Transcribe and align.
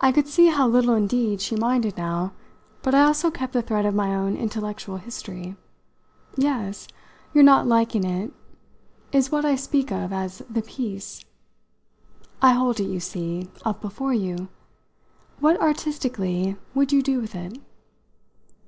I 0.00 0.12
could 0.12 0.28
see 0.28 0.46
how 0.46 0.68
little 0.68 0.94
indeed 0.94 1.40
she 1.40 1.56
minded 1.56 1.96
now, 1.96 2.34
but 2.82 2.94
I 2.94 3.02
also 3.02 3.32
kept 3.32 3.52
the 3.52 3.62
thread 3.62 3.84
of 3.84 3.92
my 3.92 4.14
own 4.14 4.36
intellectual 4.36 4.98
history. 4.98 5.56
"Yes. 6.36 6.86
Your 7.32 7.42
not 7.42 7.66
liking 7.66 8.04
it 8.04 8.32
is 9.10 9.32
what 9.32 9.44
I 9.44 9.56
speak 9.56 9.90
of 9.90 10.12
as 10.12 10.42
the 10.48 10.62
piece. 10.62 11.24
I 12.40 12.52
hold 12.52 12.78
it, 12.78 12.84
you 12.84 13.00
see, 13.00 13.50
up 13.64 13.80
before 13.80 14.14
you. 14.14 14.46
What, 15.40 15.60
artistically, 15.60 16.56
would 16.72 16.92
you 16.92 17.02
do 17.02 17.20
with 17.20 17.34
it?" 17.34 17.60